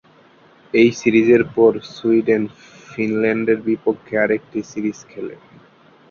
[0.73, 2.43] এ সিরিজের পর সুইডেন
[2.89, 5.35] ফিনল্যান্ডের বিপক্ষে আরেকটি সিরিজ খেলে।